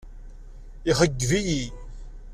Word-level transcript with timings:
Ixeyyeb-iyi. 0.89 1.65